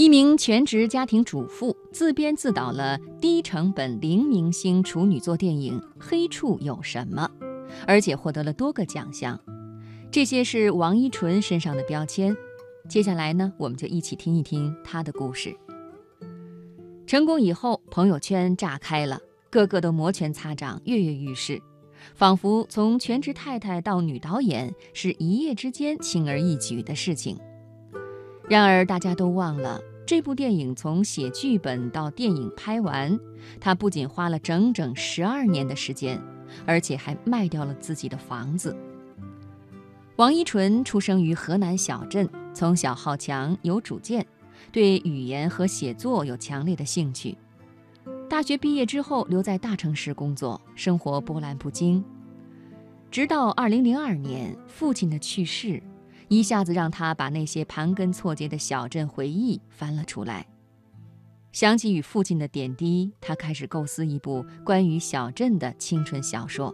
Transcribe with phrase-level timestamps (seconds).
[0.00, 7.30] 一名全职家庭主妇自编自导了低成本零明星处女作电影《黑处有什么》，
[7.86, 9.38] 而且获得了多个奖项。
[10.10, 12.34] 这些是王一淳身上的标签。
[12.88, 15.54] 接下来呢，我们就一起听一听他的故事。
[17.06, 19.20] 成功以后，朋友圈炸开了，
[19.50, 21.60] 个个都摩拳擦掌、跃跃欲试，
[22.14, 27.38] 仿佛从全职太太到女导演是一夜之间轻而易举的事情。
[28.48, 29.80] 然而，大家都忘了，
[30.10, 33.16] 这部电影从写剧本到电影拍完，
[33.60, 36.20] 他不仅花了整整十二年的时间，
[36.66, 38.76] 而且还卖掉了自己的房子。
[40.16, 44.26] 王一淳出生于河南小镇，从小好强有主见，
[44.72, 47.38] 对语言和写作有强烈的兴趣。
[48.28, 52.04] 大学毕业之后，留在大城市工作，生活波澜不惊。
[53.12, 55.80] 直到2002年，父亲的去世，
[56.30, 60.46] 一下子让他把那些盘根错节的小镇回忆翻了出来。
[61.50, 66.72] 想起与父亲的点滴，他开始构思一部关于小镇的青春小说。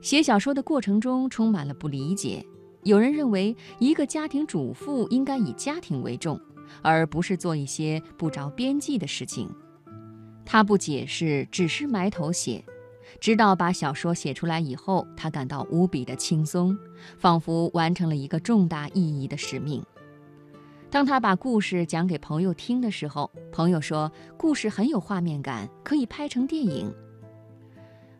[0.00, 2.42] 写小说的过程中充满了不理解。
[2.84, 6.40] 有人认为，一个家庭主妇应该以家庭为重，
[6.80, 9.54] 而不是做一些不着边际的事情。
[10.42, 12.64] 他不解释，只是埋头写，
[13.20, 16.76] 直到把小说写出来以后，他感到无比的轻松，
[17.18, 19.84] 仿佛完成了一个重大意义的使命。
[20.90, 26.92] 当他把故事讲给朋友听的时候，朋友说：“故事很有画面感，可以拍成电影。”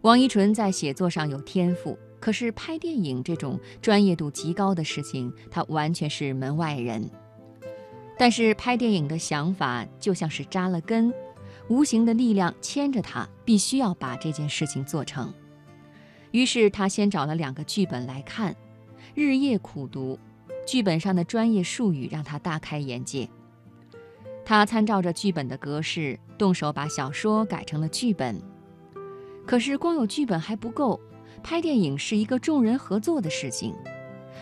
[0.00, 7.10] 王一淳在写作上有天赋，可是拍电影这种专业度极高的事情，他完全是门外人。
[8.18, 11.12] 但是拍电影的想法就像是扎了根，
[11.72, 15.32] 无形的力量牵着他，必须要把这件事情做成。
[16.30, 18.54] 于是他先找了两个剧本来看，
[19.14, 20.18] 日夜苦读，
[20.66, 23.26] 剧本上的专业术语让他大开眼界。
[24.44, 28.38] 他参照着剧本的格式，动手把小说改成了剧本。
[29.46, 31.00] 可是光有剧本还不够，
[31.42, 33.74] 拍电影是一个众人合作的事情。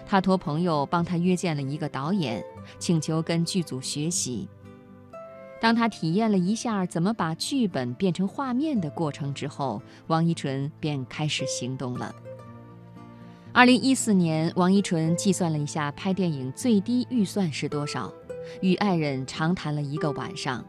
[0.04, 2.44] 他托朋友帮他约见了一个导演，
[2.80, 4.48] 请求跟剧组学习。
[5.60, 12.14] 当他体验了一下怎么把剧本变成画面的过程之后，王一淳便开始行动了。
[13.52, 18.12] 二零一四年，王一淳计算了一下拍电影最低预算是多少，
[18.62, 20.64] 与爱人长谈了一个晚上。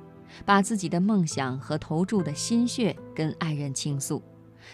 [0.46, 4.24] 把自己的梦想和投注的心血跟爱人倾诉，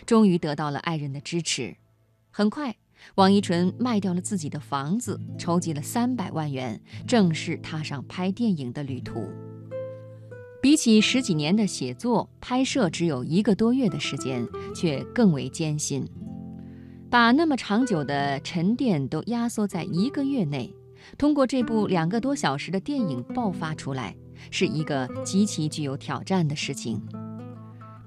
[0.06, 1.76] 终于得到了爱人的支持。
[2.30, 2.76] 很快，
[3.16, 9.28] 王一淳卖掉了自己的房子，筹集了三百万元，正式踏上拍电影的旅途。
[10.62, 16.08] 比起十几年的写作，拍摄只有一个多月的时间，却更为艰辛。
[17.10, 20.74] 把那么长久的沉淀都压缩在一个月内，
[21.18, 24.16] 通过这部两个多小时的电影爆发出来。
[24.52, 27.02] 是一个极其具有挑战的事情，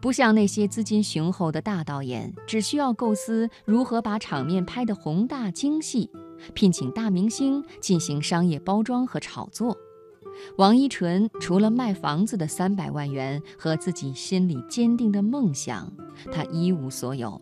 [0.00, 6.09] 不像那些资金雄厚的大导演，只需要构思如何把场面拍得宏大精细，
[6.55, 9.77] 聘请大明星进行商业包装和炒作。
[10.57, 15.93] 王一淳除了卖房子的三百万元和自己心里坚定的梦想，
[16.33, 17.41] 他一无所有。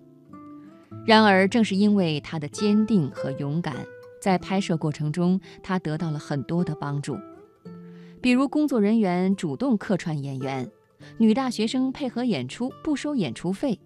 [1.06, 3.74] 然而，正是因为他的坚定和勇敢，
[4.20, 7.16] 在拍摄过程中，他得到了很多的帮助。
[8.20, 10.70] 比如工作人员主动客串演员，
[11.18, 13.78] 女大学生配合演出不收演出费，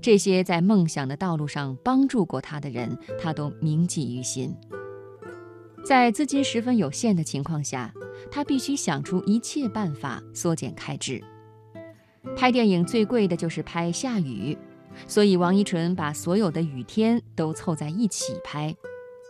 [0.00, 4.54] 这些在梦想的道路上帮助过他的人，他都铭记于心。
[5.84, 7.92] 在资金十分有限的情况下，
[8.30, 11.22] 他必须想出一切办法缩减开支。
[12.36, 14.56] 拍电影最贵的就是拍下雨，
[15.08, 18.74] 所以王一淳把所有的雨天都凑在一起拍，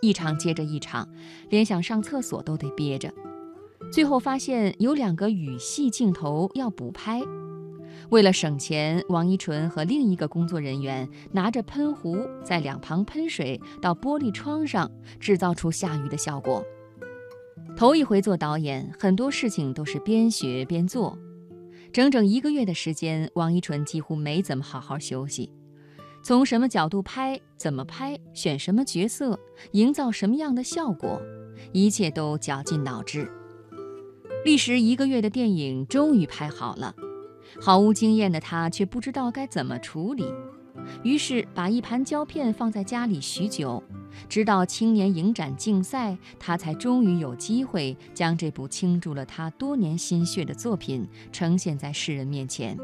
[0.02, 1.08] 一场接着一场，
[1.48, 3.12] 连想上厕所都得憋着。
[3.90, 7.20] 最后发现有两个雨戏镜头要补拍，
[8.10, 16.64] 为了省钱，王一淳和另一个工作人员拿着喷壶在两旁喷水到玻璃窗上，制造出下雨的效果。
[17.76, 21.18] 头一回做导演，很多事情都是边学边做。
[21.92, 25.52] 整整一个月的时间，王一淳几乎没怎么好好休息。
[26.22, 29.38] 从什么角度拍，怎么拍，选什么角色，
[29.72, 31.20] 营造什么样的效果，
[31.72, 33.28] 一切都绞尽脑汁。
[34.44, 36.94] 历时一个月的电影终于拍好了，
[37.60, 40.24] 毫无经验的他却不知道该怎么处理，
[41.02, 43.82] 于是把一盘胶片放在家里许久，
[44.28, 52.76] 直到青年影展竞赛，他才终于有机会将这部倾注了他多年心血的作品呈现在世人面前。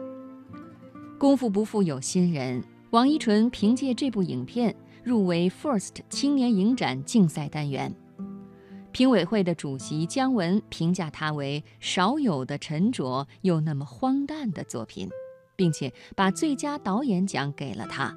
[1.19, 7.95] 功夫不负有心人，王一淳凭借这部影片入围 FIRST 青年影展竞赛单元。
[8.93, 15.09] 评委会的主席姜文评价他为少有的沉着又那么荒诞的作品，
[15.57, 18.17] 并且把最佳导演奖给了他。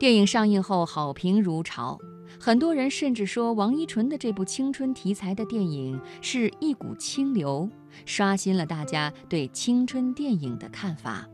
[0.00, 2.00] 电影上映后好评如潮，
[2.40, 7.68] 很多人甚至说王一淳的这部青春题材的电影是一股清流，
[8.06, 11.28] 刷新了大家对青春电影的看法。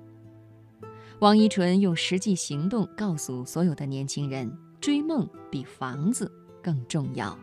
[1.21, 6.29] 王一淳用实际行动告诉所有的年轻人：追梦比房子
[6.61, 7.39] 更重要。